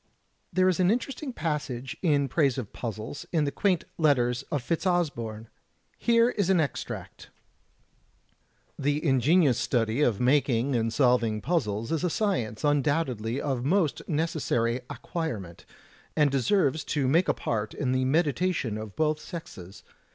[0.51, 5.45] There is an interesting passage in praise of puzzles, in the quaint letters of Fitzosborne.
[5.99, 7.29] Here is an extract:
[8.79, 14.81] "The ingenious study of making and solving puzzles is a science undoubtedly of most necessary
[14.89, 15.67] acquirement,
[16.15, 19.83] and deserves to make a part in the meditation of both sexes.